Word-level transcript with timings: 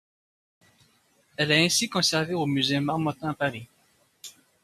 Elle 1.37 1.51
est 1.51 1.63
ainsi 1.63 1.87
conservée 1.87 2.33
au 2.33 2.47
musée 2.47 2.79
Marmottan 2.79 3.29
à 3.29 3.33
Paris. 3.35 3.67